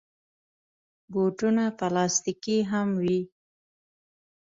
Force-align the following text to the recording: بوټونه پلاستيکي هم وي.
بوټونه 1.11 1.63
پلاستيکي 1.77 2.57
هم 2.71 2.87
وي. 3.01 3.19